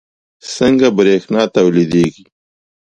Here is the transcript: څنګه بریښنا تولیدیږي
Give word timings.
څنګه 0.55 0.87
بریښنا 0.97 1.43
تولیدیږي 1.55 2.23